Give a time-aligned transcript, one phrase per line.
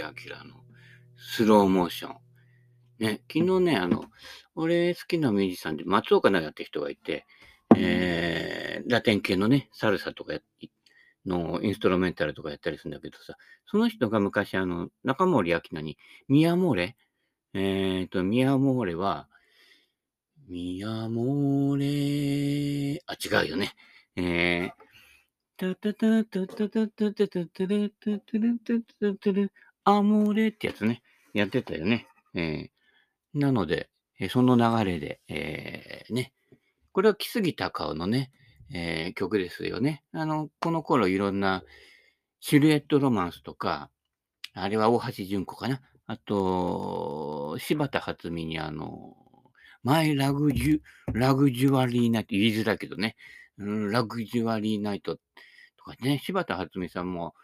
[0.00, 0.54] 森明の
[1.16, 2.16] スローモーション。
[2.98, 4.06] ね、昨日ね、あの、
[4.54, 7.26] 俺好きなミュージシャンで松岡奈也って人がいて、
[7.76, 10.40] えー、ラテン系のね、サルサとかや
[11.26, 16.96] のインストロメンタルとかやったりするんだけどさ、その人が昔あの、中森明菜に、ミヤモーレ
[17.52, 19.28] えっ、ー、と、ミヤモーレは、
[20.48, 23.74] ミヤモーレあ、違うよね。
[24.16, 24.72] えー、
[25.56, 28.48] タタタタタタタタタタタタタタ
[28.98, 29.50] タタタ
[29.96, 31.02] アモーレってやつね、
[31.34, 32.06] やってたよね。
[32.34, 33.88] えー、なので、
[34.18, 36.32] えその流れで、えー、ね、
[36.92, 38.30] これは木杉隆夫のね、
[38.72, 40.04] えー、曲ですよね。
[40.12, 41.62] あの、この頃いろんな
[42.40, 43.90] シルエットロマンスとか、
[44.52, 45.80] あれは大橋純子かな。
[46.06, 49.16] あと、柴田初美にあの、
[49.82, 50.80] マイラグジュ、
[51.12, 53.16] ラグジュアリーナイト、言いづらいけどね、
[53.58, 57.34] うん、ラグジュアリーナイトとかね、柴田初美さんも、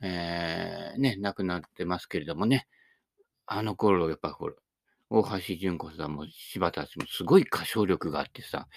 [0.00, 2.66] えー、ね、亡くなってますけれどもね、
[3.46, 4.54] あの頃、やっぱほら、
[5.08, 8.68] 大橋純子さんも柴田さんもすごい歌唱力があってさ、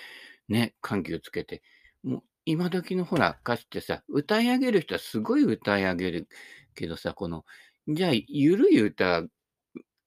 [0.47, 1.61] ね、緩急つけて、
[2.03, 6.27] もう今時のほら、歌手ってさ、歌い上げる人はすごい歌い上げる
[6.75, 7.45] けどさ、この、
[7.87, 9.23] じゃあ、ゆるい歌、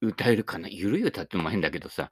[0.01, 0.69] 歌えるかな？
[0.69, 2.11] ゆるい歌っても変だけどさ、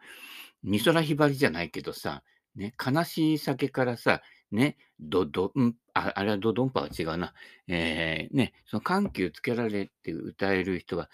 [0.63, 2.23] 美空ひばりじゃないけどさ、
[2.55, 4.23] ね、悲しい酒からさ、
[4.53, 7.35] ね、ど、ど、ん、あ、あれはドドンパは違うな。
[7.69, 11.09] えー、ね、その緩急つけられて歌える人は、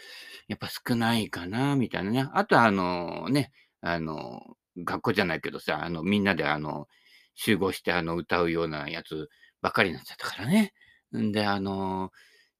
[0.48, 2.28] やっぱ少ないかな、みたいなね。
[2.32, 3.52] あとは、あの、ね、
[3.82, 4.40] あの、
[4.78, 6.88] 学校じゃないけどさ、あの、みんなであの、
[7.34, 9.28] 集合してあの、歌うようなやつ
[9.62, 10.72] ばっかりになっちゃったからね。
[11.16, 12.10] んで、あの、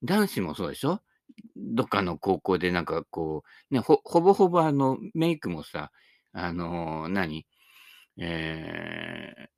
[0.04, 1.00] 男子もそうでしょ？
[1.56, 5.90] どっかの高校でなんかこう、ね、ほ、ほぼほぼあの、メイクもさ、
[6.32, 7.46] あの、何？
[8.18, 9.48] えー、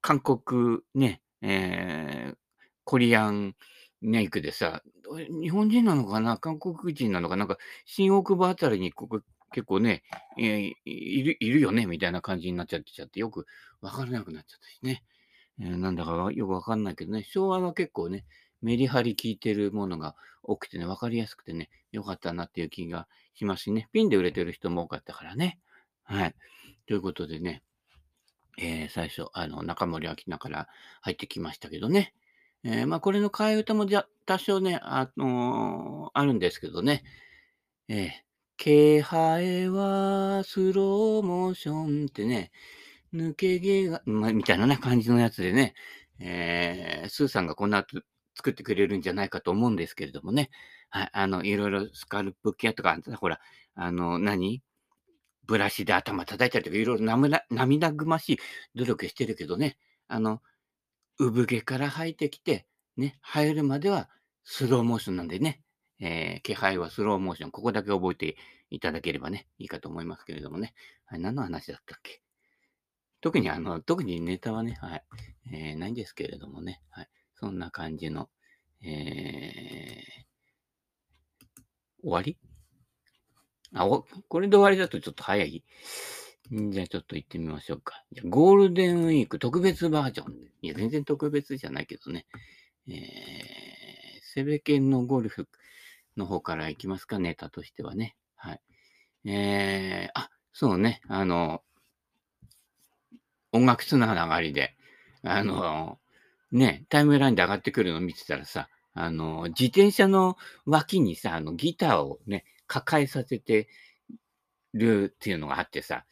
[0.00, 2.36] 韓国ね、えー、
[2.84, 3.54] コリアン
[4.00, 4.82] メイクでさ、
[5.42, 6.38] 日本人なのかな？
[6.38, 7.36] 韓国人なのか？
[7.36, 9.20] なんか、新大久保あたりにここ
[9.52, 10.02] 結構ね、
[10.38, 11.86] えー、いる、いるよね？
[11.86, 13.46] みたいな感じになっちゃってちゃって、よく
[13.80, 15.02] わからなくなっちゃったしね。
[15.60, 18.24] えー、なんだかよくわかんないけどね、昭和は結構ね、
[18.62, 25.58] メリハリ効いてるものが多くてね、わかりやすくてね、よかったなっていう気がしますしね、ピンで売れてる人も多かったからね。
[26.04, 26.34] はい。
[26.86, 27.62] ということでね、
[28.60, 30.68] えー、最初、あの、中森明菜から
[31.00, 32.12] 入ってきましたけどね。
[32.62, 37.02] えー、まあ、これの替え歌もじゃ多少ね、あのー、あるんですけどね。
[37.88, 38.10] えー、
[38.58, 42.52] 気配はスローモーションってね、
[43.14, 45.74] 抜け毛が、まみたいなね、感じのやつでね、
[46.18, 47.86] えー、スーさんがこんな
[48.36, 50.50] 作ってくれるんじゃないかと思うんですけれどもね。
[50.90, 53.40] はい、あの、いろいろスカルプケアとか、ほら、
[53.74, 54.62] あの、何
[55.50, 57.04] ブラシで頭叩いたりとか、いろいろ
[57.50, 58.38] 涙ぐましい
[58.76, 60.40] 努力してるけどね、あの、
[61.18, 64.08] 産毛から生えてきて、ね、生えるまでは
[64.44, 65.60] スローモーションなんでね、
[65.98, 68.36] えー、気配はスローモーション、ここだけ覚えて
[68.70, 70.72] いただければね、いいかと思いますけれどもね。
[71.04, 72.22] はい、何の話だったっけ？
[73.20, 75.04] 特にあの、特にネタはね、はい、
[75.52, 78.30] えー、ないんですけれどもね、はい、そんな感じの、
[78.82, 78.90] えー、
[82.02, 82.38] 終わり？
[83.74, 85.64] あ、これで終わりだとちょっと早い？
[86.50, 88.02] じゃあちょっと行ってみましょうか。
[88.12, 90.34] じゃゴールデンウィーク特別バージョン。
[90.62, 92.26] いや、全然特別じゃないけどね。
[92.88, 92.94] えー、
[94.22, 95.48] セベケンのゴルフ
[96.16, 98.16] の方から行きますか、ネタとしてはね。
[98.34, 98.60] はい。
[99.30, 101.00] えー、あ、そうね。
[101.08, 101.62] あの、
[103.52, 104.76] 音楽つながりで、
[105.22, 105.98] あの、
[106.50, 113.68] ね、タイムラインで上がってくるの見てたらさ、あの、自転車の脇にさ、あの、ギターをね、抱えさせて
[114.74, 116.04] るっていうのがあってさ、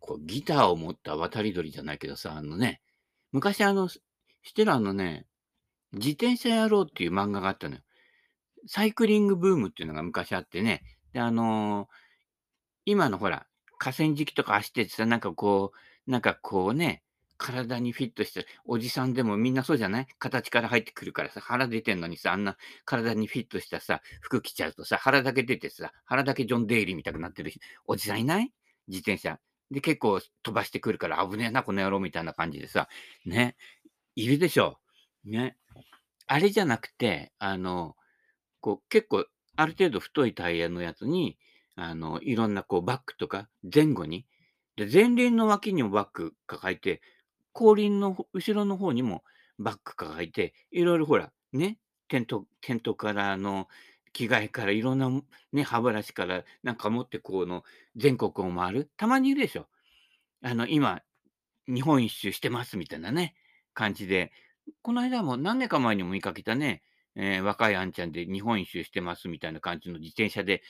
[0.00, 2.80] こうギターを持った渡り鳥じゃないけどさ、あのね、
[3.30, 4.00] 昔あの、し
[4.54, 5.26] てるあのね、
[5.92, 7.82] 自転車野郎っていう漫画があったのよ。
[8.66, 11.86] サイクリングブームっていうのが昔あってね、で、あのー、
[12.86, 13.46] 今のほら、
[13.78, 15.70] 河川敷とか走っててさ、なんかこ
[16.06, 17.04] う、なんかこうね、
[17.42, 20.06] 体にフィットして、おじさんでもみんなそうじゃない？
[20.18, 27.50] 形から入ってくるからさ、腹出てんのにさ、あんな体にフィットしたさ、服着ちゃうとさ、腹だけ出てさ、腹だけジョン・デイリーみたくなってる
[27.86, 28.52] おじさんいない？
[28.88, 29.38] 自転車。
[29.70, 32.88] で、結構飛ばしてくるから危ねえな、この野郎みたいな感じでさ、
[33.24, 33.56] ね、
[34.16, 34.76] いるでしょ？
[35.24, 35.56] ね。
[36.26, 37.96] あれじゃなくて、あの、
[38.60, 39.24] こう、結構、
[39.56, 41.38] ある程度太いタイヤのやつに、
[41.74, 44.26] あの、いろんなこうバックとか前後に
[44.76, 47.02] で、前輪の脇にもバッグ抱えて、
[47.52, 49.22] 後輪の後ろの方にも
[49.58, 53.68] バッグ抱えて、いろいろほら、ね、テントテントからの
[54.12, 55.10] 着替えからいろんな、
[55.52, 57.64] ね、歯ブラシからなんか持ってこの
[57.96, 58.90] 全国を回る。
[58.96, 59.68] たまにいるでしょ。
[60.42, 61.02] あの、今、
[61.66, 63.34] 日本一周してますみたいなね、
[63.74, 64.32] 感じで。
[64.82, 66.82] この間も何年か前にも見かけたね、
[67.16, 70.62] えー若いあんちゃんで日本一周してますみたいな感じの自転車で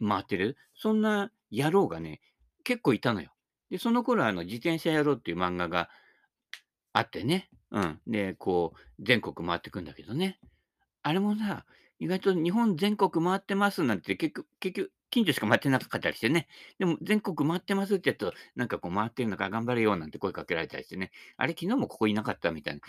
[0.00, 2.20] 回ってる、そんな野郎がね、
[2.64, 3.32] 結構いたのよ。
[3.70, 5.88] で、その頃あの、自転車野郎っていう漫画が
[6.94, 7.50] あってね。
[7.70, 8.00] うん。
[8.06, 10.38] で、こう、全国回ってくんだけどね。
[11.02, 11.66] あれもさ、
[11.98, 16.48] 意外と日本全国回ってますなんて、結局結局、近所しか回ってなかったりしてね。
[16.78, 21.10] でも全国回ってますってやつと、なんかこう回ってるのか頑張れよなんて声かけられたりしてね。
[21.36, 22.80] あれ昨日もここいなかったみたいな。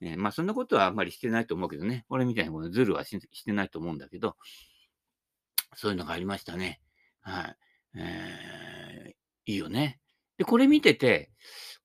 [0.00, 2.06] えーまあそんなことはあんまりしてないと思うけどね。
[2.08, 4.36] 俺みたいなこのズルはししてないと思うんだけど、
[5.74, 6.80] そういうのがありましたね。
[7.20, 7.56] はい。
[7.96, 9.14] えー
[9.46, 10.00] いいよね。
[10.38, 11.30] で、これ見てて、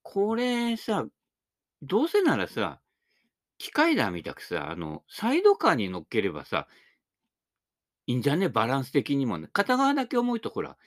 [0.02, 1.06] これさ、
[1.82, 2.80] どうせならさ、
[3.58, 6.68] 機械だみたくさ、あの、サイドカーに乗っければさ、
[8.08, 8.50] いいんじゃね？
[8.50, 9.50] バランス的にもね。
[9.54, 10.78] 片側だけ重いとほら、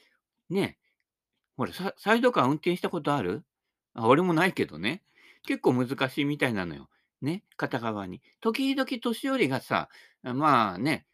[0.50, 0.79] ね、
[1.56, 3.44] ほら、サイドカー運転したことある？
[3.94, 5.03] あ、俺もないけどね。
[5.44, 6.89] 結構難しいみたいなのよ。
[7.21, 8.21] ね、片側に。
[8.41, 9.88] 時々年寄りがさ、
[10.23, 11.06] まあね、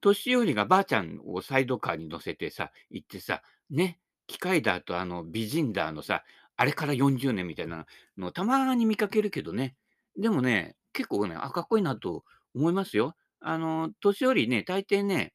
[0.00, 3.98] 年寄りがばあちゃんをサイドカーに乗せてさ、行ってさ、ね、
[4.28, 6.22] 機械だとあの美人だのさ、
[6.58, 7.86] あれから40年みたいな
[8.18, 9.76] のをたまに見かけるけどね。
[10.18, 13.14] でもね、結構ね、あ、かっこいいなと思いますよ。
[13.40, 15.34] あの、年寄りね、大抵ね、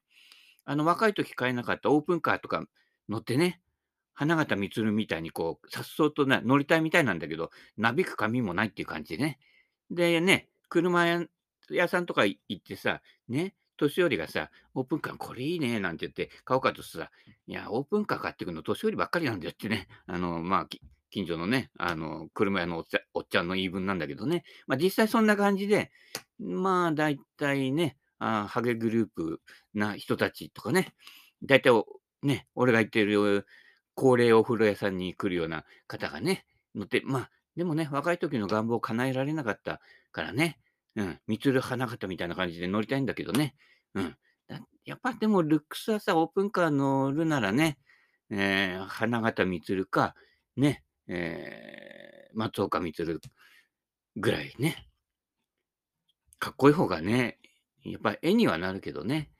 [0.66, 2.62] あの、若い時買えなかったオープンカーとか
[3.08, 3.62] 乗ってね、
[4.12, 9.38] 花形満みたいにこう、颯爽とね、乗りたいみたいなんだけど、なびく髪もないっていう感じでね。
[9.90, 11.06] でね、車
[11.70, 17.10] 屋さんとか行ってさ、ね、年寄りがさ、オープンカーこれいいねなんて言って買おうかとさ、
[17.46, 20.68] いや、オープンカー買ってくの年寄りばっかりなんだよってね、あの、まあ、
[21.14, 24.42] 近所のね、あの、車屋のおっちゃおっちゃんの言い分なんだけどね。
[24.66, 25.92] まあ、実際そんな感じで、
[26.40, 29.40] まあ、大体ね、あハゲグループ
[29.74, 30.92] な人たちとかね、
[31.44, 31.70] 大体
[32.24, 33.46] ね、俺が言ってる
[33.94, 39.80] 高齢お風呂屋さんに来るような方がね、乗って、まあ、でもね、若い時の願望を叶えられなかった
[40.10, 40.58] からね、
[40.96, 43.54] うん、みつる花形みたいな感じで乗りたいんだけどね、
[43.94, 44.16] うん。
[44.84, 47.78] やっぱでもルックスはさ、オープンカー乗るならね、
[48.30, 50.16] えー、花形みつるか、
[50.56, 53.20] ね、えー、松岡みつる
[54.16, 54.88] ぐらいね、
[56.38, 57.38] かっこいい方がね、
[57.84, 59.30] やっぱ絵にはなるけどね。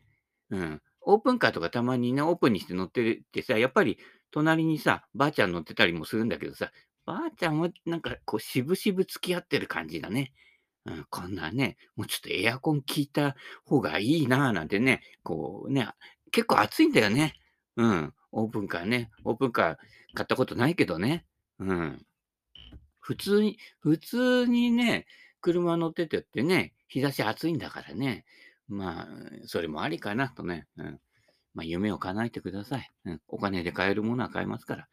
[0.51, 0.83] うん。
[1.03, 3.99] オープンカーとかたまにね、オープンにして乗ってるってさ、やっぱり
[4.31, 6.71] 隣にさ、ばあちゃん乗ってたりもするんだけどさ、
[7.07, 10.33] ばあちゃんはなんかこう、渋々付き合ってる感じだね。
[10.87, 15.89] うん、こんなね、もうちょっとエアコン効いた方がいいなぁなんてね、こうね、
[16.31, 17.35] 結構暑いんだよね。
[17.77, 18.15] うん。
[18.33, 19.11] オープンカーね。
[19.25, 19.77] オープンカー
[20.15, 21.25] 買ったことないけどね。
[21.59, 22.07] うん。
[23.01, 25.07] 普通に、普通にね、
[25.41, 28.25] 車乗っててってね、日差し暑いんだからね。
[28.69, 29.09] まあ、
[29.47, 30.67] それもありかなとね。
[30.77, 31.01] うん。
[31.55, 32.91] まあ、夢を叶えてください。
[33.05, 33.23] うん。
[33.29, 34.89] お金で買えるものは買えますから。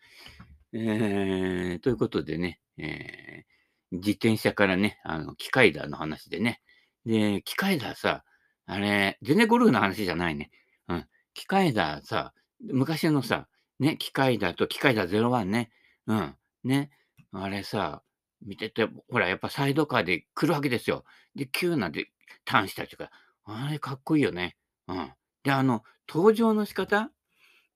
[0.74, 3.52] えー、ということでね、えー
[3.92, 6.62] 自転車からね、あの、機械だの話でね。
[7.06, 8.24] で、機械ださ、
[8.66, 10.50] あれ、全然ゴルフの話じゃないね。
[10.88, 11.06] うん。
[11.34, 13.48] 機械ださ、昔のさ、
[13.80, 15.72] ね、機械だと機械だ01ね。
[16.08, 16.36] うん。
[16.64, 16.92] ね。
[17.32, 18.04] あれさ、
[18.46, 21.06] 見てて、ほら、やっぱサイドカーで来るわけですよ。
[21.36, 22.08] で、急なんで
[22.46, 23.12] ターンしたりとか。
[23.44, 24.58] あれ、かっこいいよね。
[24.88, 25.12] うん。
[25.44, 27.12] で、あの、登場の仕方？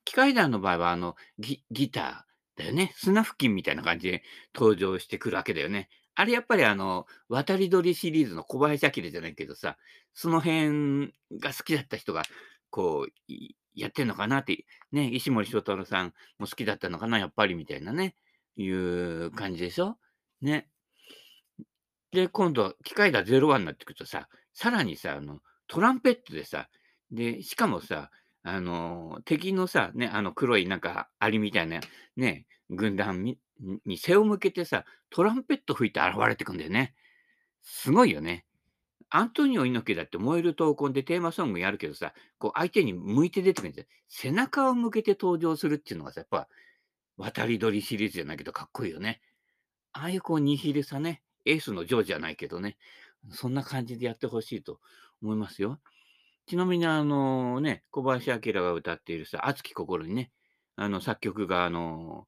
[0.04, 2.94] 機械弾の場合は、あの、ギギターだよね。
[2.96, 4.24] 砂付近みたいな感じで
[4.54, 5.90] 登場してくるわけだよね。
[6.16, 9.78] あれやっぱりあの、渡り鳥シリーズの小林明じゃないけどさ、
[10.14, 12.24] その辺が好きだった人が、
[12.70, 13.34] こう、
[13.74, 18.16] やってんのかなって、ね、石森章太郎さんも好きだったのかな、やっぱりみたいなね、
[18.58, 19.98] いう感じでしょ？
[20.42, 20.70] ね。
[22.12, 26.70] で、今度は機械が01になってくるとさ、さらにさ、あの、トランペットでさ、
[27.12, 28.10] で、しかもさ、
[28.44, 31.80] あの、敵のさ、ね、あの黒いなんかアリみたいな
[32.16, 33.40] ね、軍団み
[33.86, 36.94] に背を向けてさ、トランペット吹いて現れてくんだよね。
[37.64, 38.46] すごいよね。
[39.10, 43.88] アントニオ猪木だって燃える闘魂でテーマソングやるけどさ、こう相手に向いて出てくるんですよ。
[44.08, 46.48] 背中を向けて登場するっていうのがさ、やっぱ、
[47.18, 49.22] 渡り鳥シリーズじゃないけどかっこいいよね。
[49.94, 52.78] ああいうこう、ニヒルさね、エースのジョーじゃないけどね、
[53.32, 54.80] そんな感じでやってほしいと
[55.22, 55.80] 思いますよ。
[56.48, 60.32] ちなみにあのね、小林明が歌っているさ、熱き心にね、
[60.76, 62.28] あの作曲があの、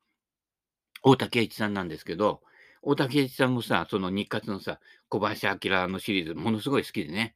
[1.04, 2.42] 大竹栄一さんなんですけど、
[2.82, 4.80] 大竹栄一さんもさ、その日活のさ、
[5.10, 7.36] 小林明のシリーズものすごい好きでね。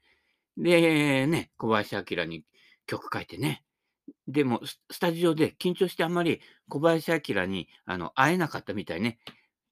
[0.58, 2.46] で、ね、小林明に
[2.88, 3.64] 曲書いてね。
[4.28, 9.20] でも、スタジオで緊張してあんまり小林明に、あの、会えなかったみたいね。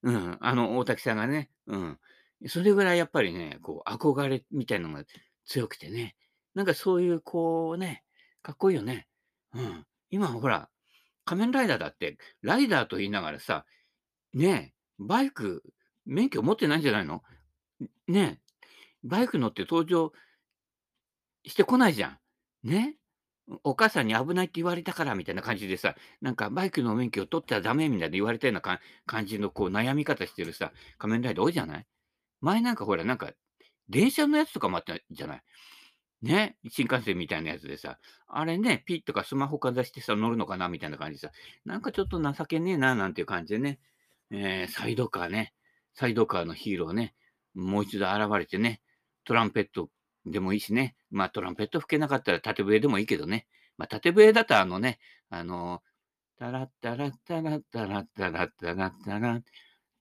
[0.02, 1.50] うん、あの、大滝さんがね。
[1.66, 1.98] うん。
[2.46, 5.04] それぐらいやっぱりね、こう、憧れみたいなのが
[5.44, 6.16] 強くてね。
[6.54, 8.04] なんかそういう、こうね、
[8.42, 9.06] かっこいいよね。
[9.52, 9.86] うん。
[10.10, 10.68] 今ほら、
[11.24, 13.64] 仮面ライダーだって、ライダーと言いながらさ、
[14.32, 15.62] ねえ、バイク、
[16.06, 17.22] 免許持ってないんじゃないの？
[18.08, 18.66] ねえ、
[19.04, 20.12] バイク乗って登場
[21.44, 22.18] してこないじゃ
[22.64, 22.68] ん。
[22.68, 22.96] ね。
[23.64, 28.60] お母さんに危ないって言われたからみたいな感じでさ、なんかバイクの免許を取ったらダメみたいな言われたような
[29.06, 31.86] 感じのこう悩み方してるさ、仮面ライダー多いじゃない？
[32.40, 33.32] 前なんかほら、なんか、
[33.88, 35.42] 電車のやつとかもあったじゃない？
[36.22, 41.32] ね、新幹線みたいなやつでさ、あれね、ピッとかスマホかざしてさ、乗るのかなみたいな感じでさ、
[41.64, 43.80] なんかちょっと情けねえな、なんていう感じでね、
[44.30, 45.54] えー、サイドカーね、
[45.94, 47.14] サイドカーのヒーローね、
[47.54, 48.80] もう一度現れてね、
[49.24, 49.88] トランペット
[50.26, 50.94] でもいいしね。
[51.10, 53.46] まあトランペット吹けなかったら縦笛でもいいけどね。
[53.78, 54.98] まあ縦笛だとあのね、
[55.30, 55.82] あの
[56.38, 59.42] タラッタラッタラッタラッタラッタラッタラッ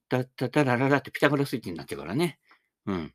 [0.10, 2.40] タッタタラララってピタゴラスイッチになっちゃうからね。
[2.86, 3.14] うん。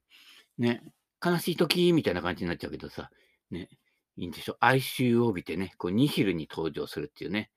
[0.59, 0.83] ね。
[1.25, 3.11] 悲しい時みたいな感じになっちゃうけどさ。
[3.51, 3.69] ね。
[4.17, 4.57] いいんでしょ。
[4.61, 7.51] 哀愁を帯びてね、こうニヒルに登場するっていうね。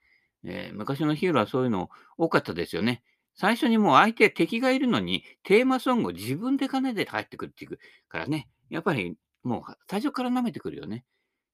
[0.44, 3.04] えー、昔のヒーローはそういうの多かったですよね。
[3.36, 7.77] 最初にもう相手、敵がいるのに、テーマソングを自分で金で帰ってくるっていう
[8.10, 8.50] からね。
[8.70, 11.06] やっぱりもう最初から舐めてくるよね。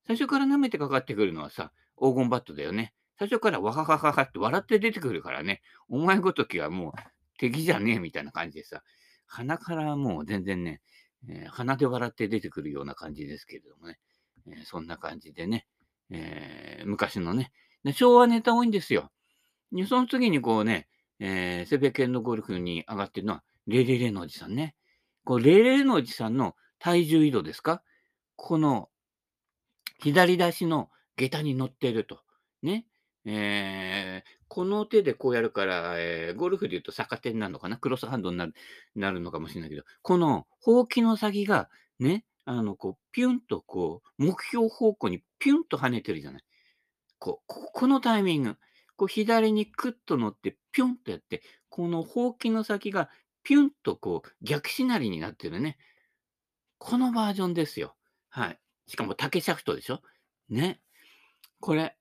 [0.07, 2.93] 最初から舐めてかかってくるのはさ、黄金バットだよね。
[3.19, 5.61] 最初からわははははって笑って出てくるからね。
[5.89, 6.91] お前ごときはもう
[7.37, 8.83] 敵じゃねえみたいな感じでさ、
[9.27, 10.81] 鼻からもう全然ね、
[11.29, 13.99] えー、鼻で笑って出てくるような感じですけれどもね。
[14.47, 15.67] えー、そんな感じでね、
[16.09, 17.51] えー、昔のね
[17.93, 19.11] 昭和ネタ多いんですよ。
[19.87, 20.87] その次にこうね、
[21.19, 24.75] えー、セベケンのゴルフに上がってるのは、レレレのおじさんね。
[25.25, 27.81] こうレレレのおじさんの体重移動ですか？
[28.35, 28.89] この
[30.01, 32.19] 左出しの下駄に乗っていると。
[32.61, 32.85] ね。
[33.23, 37.77] えー、この手でこうやるから、えー、ゴルフで言うと逆手になるのかな？
[37.77, 38.53] クロスハンドになる
[38.97, 46.43] なるのかもしれないけど、このほうきの先が、ね、あの、こう、ピュンとこう、目標方向にピュンと跳ねてるじゃない。
[47.17, 48.57] こう、このタイミング、
[48.97, 53.09] こう左にクッと乗って、ピュンとやって、このほうきの先が
[53.43, 55.77] ピュンとこう、逆しなりになってるね。
[56.93, 57.95] このバージョンですよ。
[58.29, 58.59] はい。
[58.85, 60.01] しかも竹シャフトでしょ？
[60.47, 60.79] ね。
[61.59, 61.97] これ。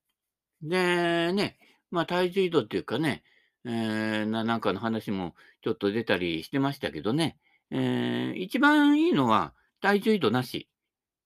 [0.61, 1.57] で、ね、
[1.89, 3.23] まあ体重移動っていうかね、
[3.65, 5.33] えー、ななんかの話も
[5.63, 7.39] ちょっと出たりしてましたけどね、
[7.71, 10.69] えー、一番いいのは体重移動なし。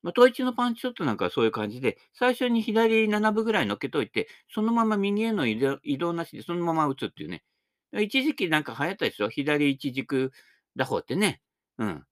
[0.01, 7.43] まあ、統一のパンチショットなんかはそういう感じで、最初に左7分ぐらい乗っけといて、そのまま右への移動移動なしでそのまま打つっていうね。
[7.91, 9.27] 一時期なんか流行ったでしょ？
[9.27, 10.31] 左一軸
[10.77, 11.41] 打法ってね。
[11.79, 12.05] うん。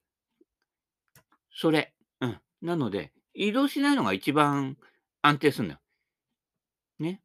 [1.55, 1.93] それ。
[2.21, 2.39] うん。
[2.61, 4.77] なので、移動しないのが一番
[5.21, 5.79] 安定するんだよ。
[6.99, 7.21] ね。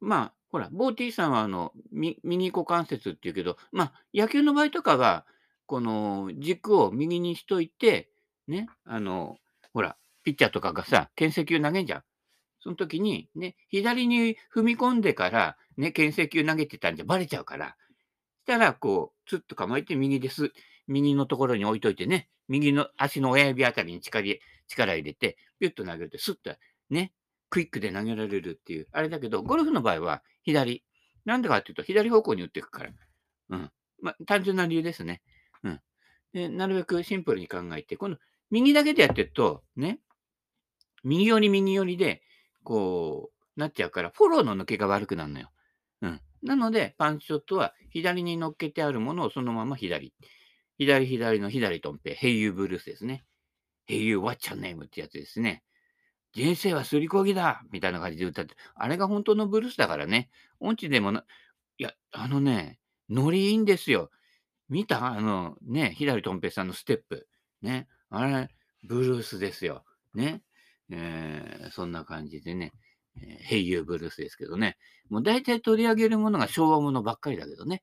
[0.00, 5.26] まあ、ほら、ボーティーさんは、あの、右股関節っていうけど、まあ、野球の場合とかは、
[5.66, 8.10] この軸を右にしといて、
[8.48, 9.38] ね、あの、
[9.72, 12.02] ほら、ピッチャーとかがさ、牽制球投げんじゃん。
[12.62, 17.76] その時に、ね、左に踏み込んでから、ね、牽制球投げてたんじゃバレちゃうから、
[18.42, 20.52] したら、こう、つっと構えて右です。
[20.88, 26.52] 右のところに置いといてね、右の足の親指あたりに力力入れて、ピュッと投げると、スッと
[26.90, 27.12] ね、
[27.48, 30.84] クイックで投げられるっていう、あれだけど、ゴルフの場合は左。
[31.24, 32.90] なんでかっていうと、左方向に打っていくから。
[33.50, 33.70] うん。
[34.02, 35.22] まあ、単純な理由ですね。
[35.62, 35.80] うん。
[36.32, 38.18] で、なるべくシンプルに考えて、今度、
[38.50, 40.00] 右だけでやってると、ね、
[41.04, 42.22] 右寄り右寄りで、
[42.64, 45.50] こう、なっちゃうから、フォローの抜けが悪くなるのよ。
[46.02, 46.20] うん。
[46.42, 50.12] なので、パンチショットは左に乗っけてあるものをそのまま左。
[50.80, 53.22] 左左の左とんぺ、ヘイユーブルースですね。
[53.84, 55.62] ヘイユーワッチャンネームってやつですね。
[56.32, 60.30] 人生はすりこぎだみたいな感じで歌って、あれが本当のブルースだからね。
[60.58, 61.26] 音痴でもな、
[61.76, 62.78] いや、あのね、
[63.10, 64.10] ノリいいんですよ。
[64.70, 65.04] 見た？
[65.04, 67.28] あの、ね、左とんぺいさんのステップ。
[67.60, 67.86] ね。
[68.08, 68.48] あれ、
[68.82, 69.84] ブルースですよ。
[70.14, 70.40] ね。
[70.88, 72.72] えー、そんな感じでね。
[73.16, 74.78] えー、ヘイユーブルースですけどね。
[75.10, 77.82] もう大体取り上げるものが昭和ものばっかりだけどね。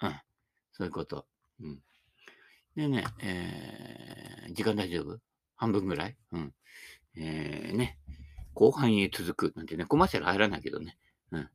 [0.00, 0.14] うん。
[0.72, 1.26] そういうこと。
[1.60, 1.82] うん。
[2.76, 5.18] でね、えー、時間大丈夫？
[5.56, 6.16] 半分ぐらい？
[6.32, 6.54] うん。
[7.16, 7.98] えー、ね、
[8.52, 10.98] 後半へ続くなんてね、コマーシャル入らないけどね。
[11.32, 11.48] うん。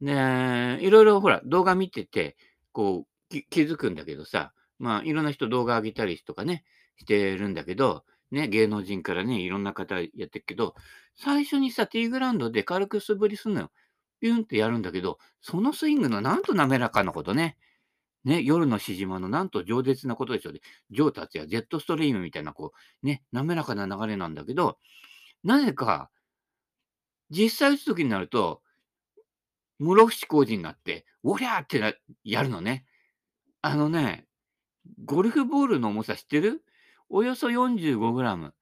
[0.00, 2.36] で、いろいろほら、動画見てて、
[2.72, 6.64] こう、気づくんだけどさ、まあ、いろんな人動画上げたりとかね、
[6.96, 10.74] してるんだけど、ね、芸能人からね、いろんな方やってるけど、
[11.14, 13.70] 最初にさ、ティーグラウンドで軽く素振りすんのよ。
[14.20, 17.58] ピュンってやるんだけど、そのスイングのなんと滑らかなことね。
[18.24, 20.60] ね、夜のしじまのなんと饒舌なことでしょうね。
[20.90, 24.78] 上達やジェットストリームみたいな、こう、ね、滑らかな流れなんだけど、
[25.42, 26.10] なぜか、
[27.30, 28.62] 実際打つ時になると、
[29.78, 32.86] 室伏工事になって、おりゃーってやるのね。
[33.60, 34.26] あのね、
[35.04, 36.62] ゴルフボールの重さ知ってる？
[37.08, 38.52] およそ 45g。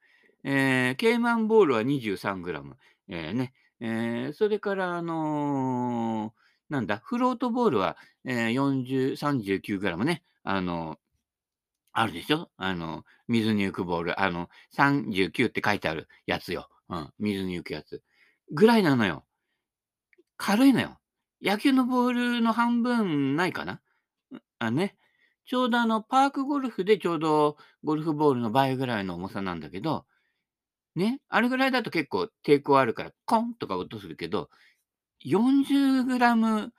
[0.45, 2.75] えー、ケイマンボールは 23g。
[3.09, 3.53] えー、ね。
[3.81, 6.42] えー、それから、あのー、
[6.73, 10.23] なんだ、フロートボールは、えー、40、39g ね。
[10.43, 10.99] あの、
[11.93, 12.49] あるでしょ？
[12.57, 14.21] あの、水に浮くボール。
[14.23, 16.71] あの、39って書いてあるやつよ。
[16.89, 18.03] うん、水に浮くやつ。
[18.51, 19.27] ぐらいなのよ。
[20.39, 20.99] 軽いのよ。
[21.43, 23.83] 野球のボールの半分ないかな？
[24.59, 24.97] あね。
[25.45, 30.07] ちょうどあの、パークゴルフでちょうどゴルフボールの倍ぐらいの重さなんだけど、
[30.95, 34.49] ね、あれぐらいだと結構抵抗あるから、コンとか音するけど、
[35.25, 36.73] 40グラム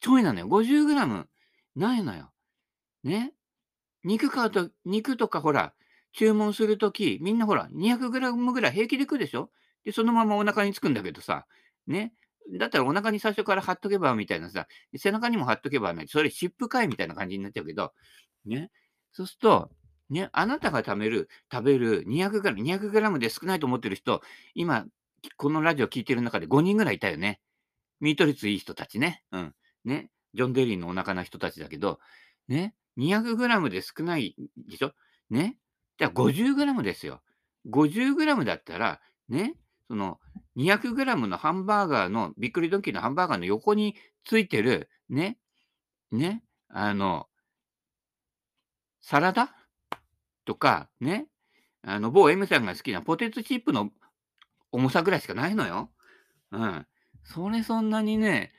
[0.00, 0.48] ちょいなのよ。
[0.48, 1.28] 50グラム
[1.76, 2.32] ないのよ。
[3.04, 3.32] ね？
[4.04, 5.74] 肉買うと、肉とかほら、
[6.12, 9.50] 注文するとき、みんなほら、200グラムぐらい平気で食うでしょ？
[9.84, 11.46] で、そのままお腹につくんだけどさ、
[11.86, 12.12] ね？
[12.58, 14.66] だったらお腹に最初から貼っとけばみたいなさ、
[14.96, 16.08] 背中にも貼っとけばない。
[16.08, 17.92] それ湿布かいみたいな感じになっちゃうけど、
[18.44, 18.70] ね？
[19.12, 19.70] そうすると、
[20.10, 24.20] ね、あなたが食べる、食べる200グラム、200グラムで少ないと思ってる人、
[24.54, 24.84] 今、
[25.36, 27.40] このラジオ聞いてる中で5人ぐらいいたよね。
[28.02, 29.22] ミート率いい人たちね。
[29.32, 29.54] うん。
[29.84, 30.10] ね。
[30.34, 32.00] ジョン・デリーのお腹な人たちだけど、
[32.48, 32.74] ね。
[32.98, 34.34] 200グラムで少ない
[34.68, 34.92] でしょ？
[35.30, 35.56] ね。
[35.98, 37.22] じゃあ50グラムですよ。
[37.70, 39.54] 50グラムだったら、ね。
[39.88, 40.18] その
[40.56, 45.38] 200グラムのハンバーガーの、びっくりドンキーのハンバーガーの横についてる、ね。
[46.10, 46.42] ね。
[46.68, 47.28] あの、
[49.00, 49.54] サラダ？
[50.44, 51.28] とか、ね。
[51.82, 53.90] あの、某 M さんが好きなポテトチップの
[54.72, 55.90] 重さぐらいしかないのよ。
[56.50, 56.86] うん。
[57.24, 58.52] それそんなにね、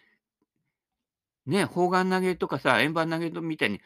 [1.46, 3.82] ね、砲丸投げとかさ、円盤投げみたいに、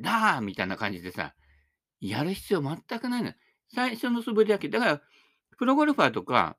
[0.00, 1.34] だーみたいな感じでさ、
[2.00, 3.32] やる必要全くないの。
[3.72, 4.68] 最初の素振りだけ。
[4.68, 5.02] だから、
[5.58, 6.56] プロゴルファーとか、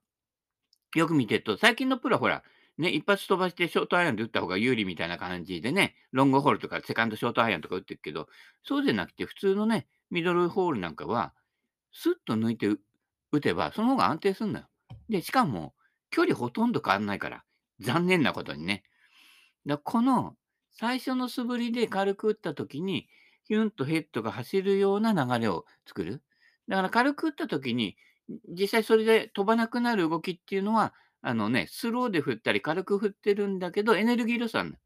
[0.96, 2.44] よく見てると、最近のプロほら、
[2.78, 8.28] ね、一発飛ばしてショートアイアンで打った方が有利みたいな感じでね、ロングホールとかセカンドショートアイアンとか打ってるけど、
[8.64, 11.34] そうじゃなくて普通のね、ミドルホールなんかは、
[11.92, 12.68] スッと抜いて
[13.32, 14.68] 打てば、その方が安定するんだよ。
[15.10, 15.74] で、しかも、
[16.10, 17.44] 距離ほとんど変わんないから。
[17.80, 18.84] 残念なことにね。
[19.66, 20.36] だこの
[20.72, 23.08] 最初の素振りで軽く打った時に、
[23.44, 26.24] ヒュンとヘッドが走るような流れを作る。
[26.68, 27.98] だから軽く打った時に、
[28.50, 34.78] 実際それで飛ばなくなる動きっていうのは、あのね、スローで振ったり軽く振ってるんだけど、エネルギーロスある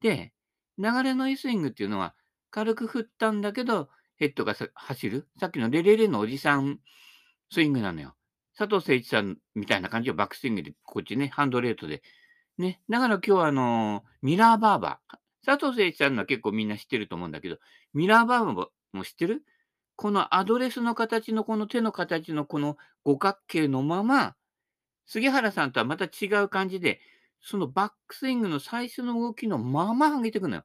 [0.00, 0.32] で、
[0.78, 2.14] 流れのいいスイングっていうのは、
[2.50, 5.28] 軽く振ったんだけど、ヘッドが走る。
[5.38, 6.80] さっきのレレレのおじさん
[7.50, 8.14] スイングなのよ。
[8.56, 12.02] 佐藤誠一さんみたいな感じをバックスイングで、こっちね、ハンドレートで。
[12.58, 12.80] ね。
[12.88, 15.16] だから今日はあのー、ミラーバーバー。
[15.44, 17.58] 佐藤誠一さんのは結構みんな知ってると思うんだけど、
[17.94, 19.42] ミラーバーバーも知ってる？
[19.96, 24.34] このアドレスの形のこの手の形のこの五角形のまま、
[25.06, 27.00] 杉原さんとはまた違う感じで、
[27.40, 30.64] そのバックスイングの最初の動きのまま上げていくのよ。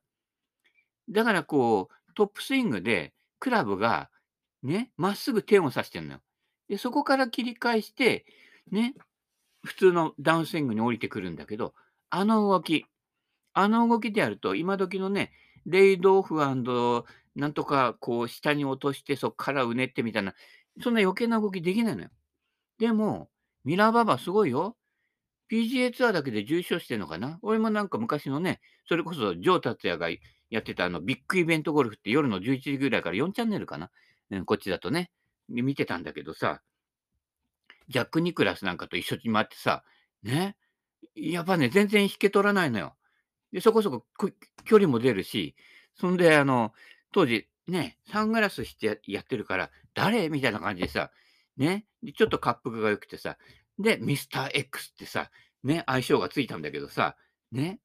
[1.10, 4.10] だからこう、トップスイングでクラブが
[4.62, 6.20] ね、まっすぐ手を指してるのよ。
[6.70, 8.26] で、そこから切り返して、
[8.72, 8.94] ね、
[9.64, 11.74] 普通のダウンスイングに降りてくるんだけど、
[12.10, 12.86] あの動き、
[13.54, 15.32] あの動きでやると、今時のね、
[15.66, 20.34] レイドオフなんとかこう下に落としてそこからうねってみたいな、
[20.82, 22.10] そんな余計な動きできないのよ。
[22.78, 23.30] でも、
[23.64, 24.78] ミラーババすごいよ。
[25.50, 27.40] PGA ツアーだけで重賞してるのかな？
[27.42, 30.10] 俺もなんか昔のね、それこそジョー達也が
[30.50, 33.90] やってたあのビッグイベントゴルフって夜の11時ぐらいから4チャンネルかな、
[34.30, 35.10] うん、こっちだとね、
[35.50, 36.62] 見てたんだけどさ、
[37.88, 39.84] ジャック・ニクラスなんかと一緒に回ってさ、
[40.24, 40.58] ね、
[41.16, 42.96] やっぱね、全然引け取らないのよ。
[43.52, 44.06] で、そこそこ
[44.66, 45.56] 距離も出るし、
[45.96, 46.74] そんで、あの、
[47.14, 50.30] 当時、ね、サングラスしてやってるから、誰？
[50.30, 51.12] みたいな感じでさ、
[51.56, 53.38] ね、ちょっと滑腹が良くてさ、
[53.80, 55.32] で、ミスター X ってさ、
[55.64, 57.16] ね、相性がついたんだけどさ、
[57.52, 57.80] ね。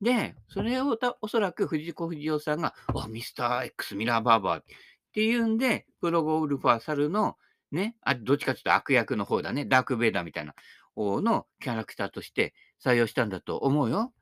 [0.00, 4.74] で、それをおそらく藤子不二雄さんが、あ、ミスター X ミラーバーバーって
[5.10, 7.36] っていうんで、プロゴルファー猿の、
[7.72, 10.54] ね、あどっちかというと悪役の方だね、ダークベイダーみたいな
[10.94, 14.12] 方のキャラクターとして採用したんだと思うよ。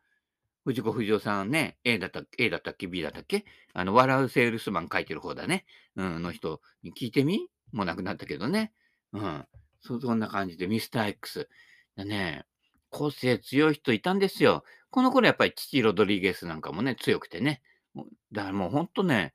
[0.65, 5.65] 藤子不二雄さんね、A だった A だったっけ ?B だったっけあの、笑うセールスマン書いてる方だね。
[5.97, 7.49] うん、の人に聞いてみ？
[7.73, 8.73] もう亡くなったけどね。
[9.13, 9.47] うん。
[9.81, 11.49] そそんな感じで、ミスター X。
[11.97, 12.45] でね、
[12.91, 14.63] 個性強い人いたんですよ。
[14.91, 17.63] この頃やっぱり父ロドリゲスなんかもね、強くてね。
[18.33, 19.35] だからもうほんとね、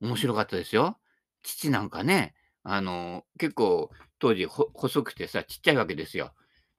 [0.00, 0.98] 面白かったですよ。
[1.42, 6.32] 父なんかね、あの、結構当時細くてさ、ちっちゃいわけですよ。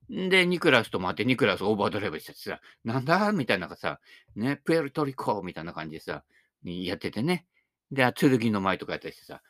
[0.09, 3.31] で、ニクラスと回って、ニクラスオーバードライブしてさ、なんだ？
[3.31, 3.99] みたいなのさ、
[4.35, 6.23] ね、プエルトリコみたいな感じでさ、
[6.63, 7.45] やっててね。
[7.91, 9.41] で、剣の前とかやったりしてさ、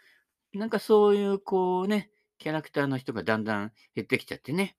[0.54, 4.76] なんかそういうこうね、キャラクターの人がだんだん減ってきちゃってね。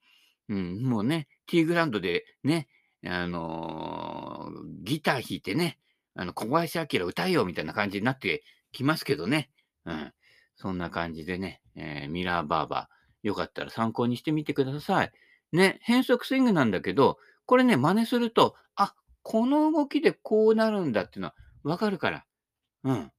[0.49, 2.67] うん、もうね、ティーグラウンドでね、
[3.05, 4.49] あの、
[4.83, 5.79] ギター弾いてね、
[6.15, 9.49] あの、小林明歌えよみたいな感じになってきますけどね。
[9.85, 10.13] うん。
[10.55, 15.11] そんな感じでね、えーミラーバーバー、よかったら参考にしてみてください。
[15.51, 22.25] ね、変則スイングなんだけど、これね、真似すると、あ、この動きでこうなるんだっていうのはわかるから。
[22.83, 23.11] うん。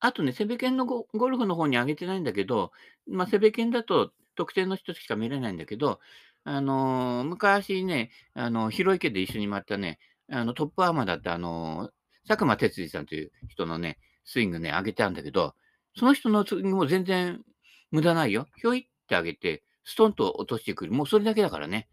[0.00, 2.72] あとね、セベケンのゴゴルフの方に上げてないんだけど、
[3.06, 6.00] まあ、セベケンだと特定の人しか見れないんだけど、
[6.44, 9.98] あのー昔ね、あの、広池で一緒に回ったね、
[10.30, 11.92] あの、トップアーマーだった、あのー
[12.26, 15.54] 佐久間哲司さんという人のね、スイングね、上げてあるんだけど、
[15.96, 17.42] その人のスイングも全然
[17.90, 18.46] 無駄ないよ。
[18.56, 20.92] ひょいって上げて、ストンと落としてくる。
[20.92, 21.88] もうそれだけだからね。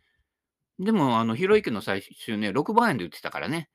[0.80, 3.70] でも、あの、広池の最終ね、6番円で打ってたからね。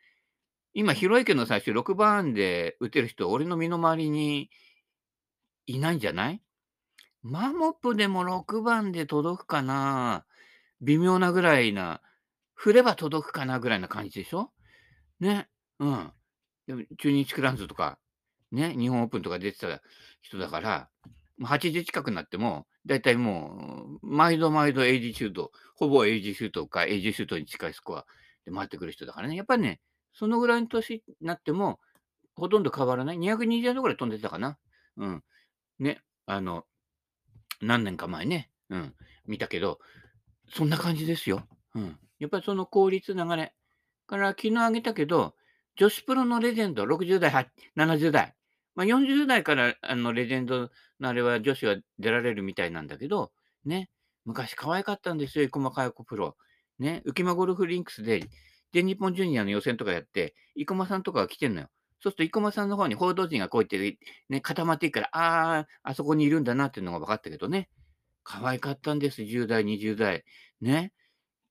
[0.73, 4.51] 今、広池の最終6番で打てる人、俺の身の回りに
[5.67, 6.43] いないんじゃない？
[7.23, 10.27] マモップでも6番で届くかな
[10.81, 12.03] 微妙なぐらいな、
[12.55, 14.53] 振れば届くかなぐらいな感じでしょ？
[15.21, 15.49] ね。
[15.79, 16.13] うん。
[16.99, 17.99] 中日クラウンズとか、
[18.53, 19.83] ね、日本オープンとか出てた
[20.23, 20.89] 人だから、
[21.43, 28.07] 80近くなっても、だいたいもう、毎度毎度エイジシュート、ほぼエイジシュートかエイジシュートに近いスコア
[28.45, 29.37] で回ってくる人だからね。
[29.37, 29.81] やっぱりね、
[30.13, 31.81] そのぐらいの年になっても、
[32.35, 33.19] ほとんど変わらない。
[33.19, 34.59] 220ヤードぐらい飛んでたかな。
[34.97, 35.25] うん。
[35.79, 36.65] ね、あの、
[37.61, 38.95] 何年か前ね、うん、
[39.27, 39.79] 見たけど、
[40.49, 41.47] そんな感じですよ。
[41.75, 41.99] うん。
[42.19, 43.53] やっぱりその効率流れ。
[44.07, 45.35] から昨日あげたけど、
[45.77, 48.35] 女子プロのレジェンド、60代、70代。
[48.75, 53.33] まあ、40代からあのレジェンドのあれは女子は出られるみたいなんだけど、
[53.65, 53.91] ね、
[54.25, 56.37] 昔可愛かったんですよ、生駒佳代子プロ。
[56.79, 58.29] ね、浮間ゴルフリンクスで、
[58.73, 61.69] 全日本ジュニアの予選とかやって、生駒さんとかが来てんのよ。
[62.01, 67.69] そうすると、生駒さんの方に報道陣がこうやって、ね、固まっていくから、ああ、あそこにいるんだなっていうのが分かったけどね。
[68.25, 70.25] 可愛かったんです、10代、20代。
[70.61, 70.93] ね。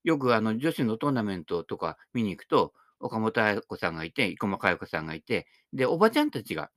[0.03, 6.71] よくあの女子のトーナメントとか見に行くと、岡本彩子さんがいて、生駒佳代子さんがいて、で、おばちゃんたちが、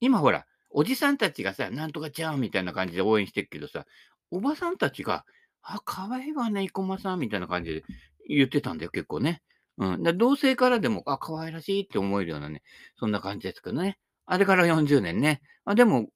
[0.00, 3.84] 今ほら、おじさんたちがさ、なんとかちゃんみたいな感じで応援してるけどさ、
[4.30, 5.24] おばさんたちが、
[5.62, 7.84] あ、可愛いわね、生駒さんみたいな感じで
[8.28, 9.42] 言ってたんだよ、結構ね。
[9.78, 10.18] うん。
[10.18, 12.62] 同性からでも、あ、可愛らしいって思えるようなね、
[12.96, 13.98] そんな感じですけどね。
[14.26, 15.42] あれから40年ね。
[15.64, 16.08] あ、でも、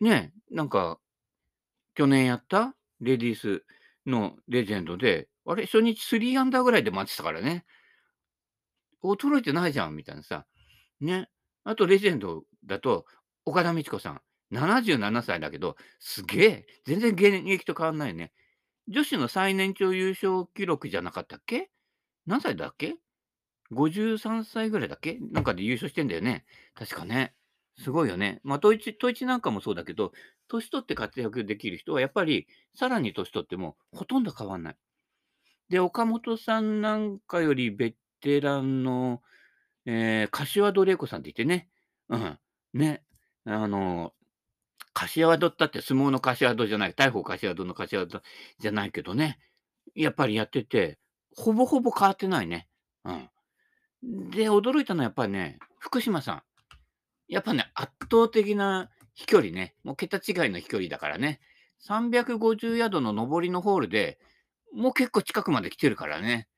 [0.00, 0.98] ね、なんか、
[1.94, 3.64] 去年やったレディース
[4.06, 7.64] のレジェンドで、あれ、初日3アンダーぐらいで待ってたからね。
[9.02, 10.46] 衰えてないじゃん、みたいなさ。
[11.00, 11.28] ね。
[11.64, 13.06] あと、レジェンドだと、
[13.44, 14.20] 岡田美智子さん。
[14.52, 16.66] 77歳だけど、すげえ。
[16.84, 18.32] 全然現役と変わんないね。
[18.88, 21.70] 女子の最年長優勝記録じゃなかったっけ？
[22.26, 22.96] 何歳だっけ
[23.72, 25.18] ?53 歳ぐらいだっけ？
[25.30, 26.44] なんかで優勝してんだよね。
[26.74, 27.34] 確かね。
[27.78, 28.40] すごいよね。
[28.42, 30.12] まあ、統一、統一なんかもそうだけど、
[30.48, 34.76] 年取って活躍できる人は、やっぱり、さらに年取っても、ほとんど変わんない。
[35.68, 39.22] で、岡本さんなんかよりベテランの、
[39.86, 41.68] えー、柏戸玲子さんって言ってね。
[42.08, 42.38] うん。
[42.74, 43.02] ね。
[43.44, 44.12] あの、
[44.92, 46.94] 柏戸ったって相撲の柏戸じゃない。
[46.94, 48.22] 大砲柏戸の柏戸
[48.58, 49.38] じゃないけどね。
[49.94, 50.98] やっぱりやってて、
[51.36, 52.68] ほぼほぼ変わってないね。
[53.04, 54.30] うん。
[54.30, 56.42] で、驚いたのはやっぱりね、福島さん。
[57.28, 59.74] やっぱね、圧倒的な飛距離ね。
[59.84, 61.40] もう桁違いの飛距離だからね。
[61.86, 64.18] 350ヤードの上りのホールで、
[64.74, 66.48] もう結構近くまで来てるからね。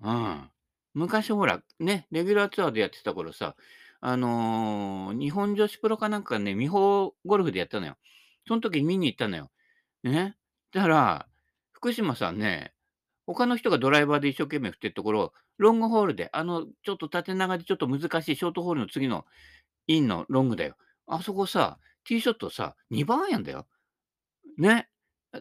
[0.00, 0.50] うん。
[0.98, 3.54] 昔ほら、ね、レギュラーツアーでやってた頃さ、
[4.00, 7.96] あのー日本女子プロかなんかね、美穂ゴルフでやったのよ。
[8.46, 9.50] その時見に行ったのよ。
[10.04, 10.36] ね。
[10.72, 11.28] だから、
[11.72, 12.74] 福島さんね、
[13.26, 19.24] 他の人がドライバーで一生懸命振ってるところ、ロングホールで、あの、ちょっと縦長でちょっと難しいショートホールの次の
[19.88, 20.76] インのロングだよ。
[21.06, 23.66] あそこさ、ティーショットさ、2番アイアンだよ。
[24.58, 24.88] ね。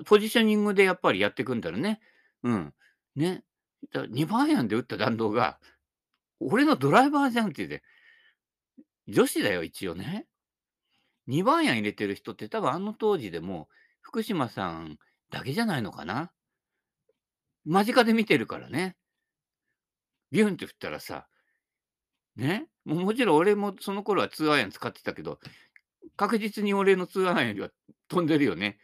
[0.05, 1.99] ポジショニングでやっぱりやっていくんだろうね。
[2.43, 2.73] うん。
[3.15, 3.43] ね。
[3.93, 5.59] だ2番アイアンで打った弾道が、
[6.39, 7.83] 俺のドライバーじゃんって言って、
[9.07, 10.27] 女子だよ、一応ね。
[11.27, 13.69] 2番アイアン入れてる人って多分あの当時でも、
[14.01, 14.97] 福島さん
[15.31, 16.31] だけじゃないのかな。
[17.65, 18.95] 間近で見てるからね。
[20.31, 21.27] ビュンって振ったらさ、
[22.35, 22.67] ね。
[22.85, 25.39] もうもちろん俺もその頃は2アイアン使ってたけど、
[26.15, 27.69] 確実に俺の2アイアンよりは
[28.07, 28.79] 飛んでるよね。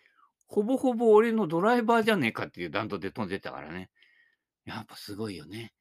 [0.48, 3.90] ほぼほぼ俺のドライバーじゃねえかっていう弾道で飛んでたからね。
[4.66, 5.74] やっぱすごいよね。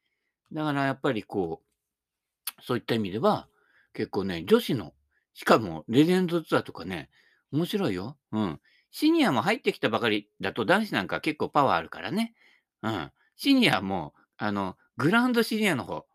[0.53, 3.49] だからやっぱりこう、そういった意味では、
[3.93, 4.95] 結構ね、女子の、
[5.35, 7.11] しかもレジェンドツアーとかね、
[7.53, 8.19] 面白いよ。
[8.33, 8.61] うん。
[8.91, 12.35] シニアも入ってきたばかりだと男子なんか結構パワーあるからね。
[12.83, 13.13] うん。
[13.37, 16.07] シニアも、あの、グランドシニアの方、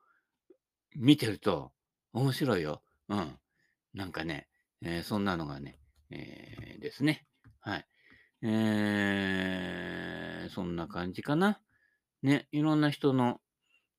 [0.96, 1.72] 見てると
[2.14, 2.82] 面白いよ。
[3.10, 3.40] うん。
[3.94, 4.48] なんかね、
[4.82, 5.80] えーそんなのがね、
[6.12, 7.26] えーですね。
[7.60, 7.88] はい。
[8.44, 11.60] えーー、そんな感じかな。
[12.24, 13.40] ね、いろんな人の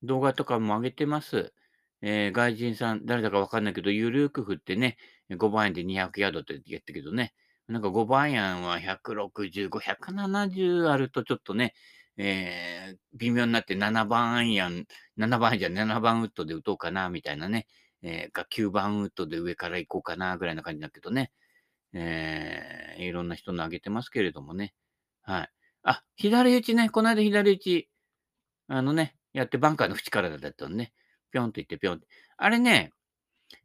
[0.03, 1.53] 動画とかも上げてます。
[2.01, 4.97] えー、外人さん、誰だかわかんないけど、ゆるーく振ってね、
[5.29, 7.33] 5番円で200ヤードって言ったけどね、
[7.67, 11.73] なんか5番円は165、170あるとちょっとね、
[12.17, 14.85] えー、微妙になって7番アイアン、
[15.17, 17.67] 7番アイじゃ7番ウッドで打とうかな、みたいなね。
[18.01, 21.31] えー、が9番ウッドで上から行こうかな、ぐらいな感じだけどね。
[21.93, 24.73] えー、いろんな人の上げてますけれどもね。
[25.21, 25.49] はい。
[25.83, 27.89] あ、左打ちね、この間左打ち、
[28.69, 30.93] あのね、やってバンカーの縁からだったのね。
[31.31, 32.07] ぴょんと行ってぴょんって。
[32.37, 32.93] あれね、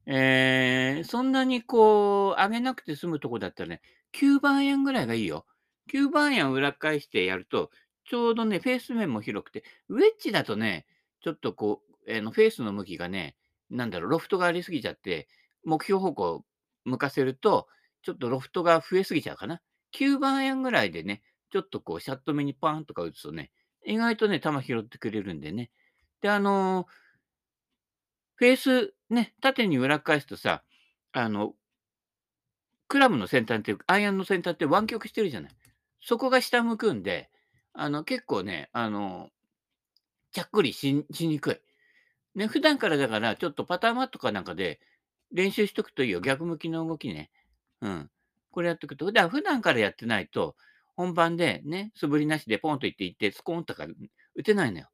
[0.06, 5.44] えー、そんなにこう、上げなくて済むとこだったらね、9番円ぐらいがいいよ。
[5.92, 7.70] 9番円を裏返してやると、
[8.06, 10.86] ちょうどね、フェース面も広くて、ウェッジだとね、
[11.20, 13.36] ちょっとこう、えー、のフェースの向きがね、
[13.70, 15.28] なんだろう、ロフトがありすぎちゃって、
[15.64, 16.44] 目標方向
[16.84, 17.68] 向かせると、
[18.02, 19.60] ちょっとロフトが増えすぎちゃうかな。
[19.92, 23.50] 9番円ぐらいでね、ちょっとこう、シャット目にパーンとか打つとね、
[23.85, 25.70] 意外とね、球拾ってくれるんでね。
[26.20, 26.87] で、あの、
[28.37, 30.62] フェース、ね、縦に裏返すとさ、
[31.12, 31.55] あの、
[32.88, 35.51] クラブの先端っていうか、アイアンの先端って湾曲してるじゃない。
[36.01, 37.31] そこが下向くんで、
[37.73, 39.31] あの、結構ね、あの、
[40.33, 42.38] ちゃっくりしにくい。
[42.38, 44.81] ね、普段からだから、ちょっとパターマットかなんかで
[45.33, 46.20] 練習しとくといいよ。
[46.20, 47.31] 逆向きの動きね。
[47.81, 48.11] うん。
[48.51, 49.07] これやっとくと。
[49.07, 50.57] だから普段からやってないと、
[50.96, 53.87] 本番でね、素振りなしでポンと行って行って、スコーンとか
[54.35, 54.88] 打てないのよ。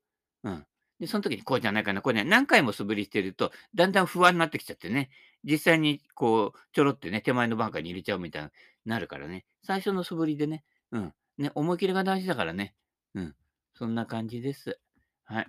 [0.45, 0.67] うん。
[0.99, 2.03] で、その時にこうじゃないかな。
[2.03, 5.11] これね、何回も素振りしてると、だんだん不安になってきちゃってね、
[5.45, 8.51] 実際にこう、ちょろってね、手前のバンカーに入れちゃうみたいに
[8.85, 11.15] なるからね、最初の素振りでね、うん。
[11.39, 12.75] ね、思い切りが大事だからね。
[13.15, 13.35] うん。
[13.75, 14.79] そんな感じです。
[15.25, 15.47] はい。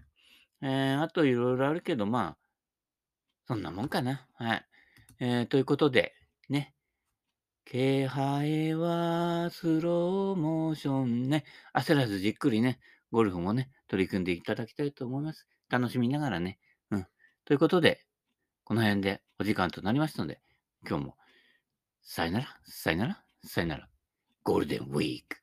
[0.62, 2.38] えー、あといろいろあるけど、まあ、
[3.48, 4.28] そんなもんかな。
[4.36, 4.66] はい。
[5.20, 6.14] えー、ということで、
[6.50, 6.74] ね。
[7.65, 11.45] 気配はスローモーションね。
[11.74, 12.80] 焦らずじっくりね、
[13.12, 15.47] ゴルフもね、取り組んでいただきたいと思います。
[15.69, 16.60] 楽しみながらね。
[16.91, 17.08] うん。
[17.45, 18.06] ということで、
[18.63, 20.41] この辺でお時間となりましたので、
[20.88, 21.17] 今日も、
[22.02, 23.89] さよなら、さよなら、さよなら。
[24.43, 25.41] ゴールデンウィーク。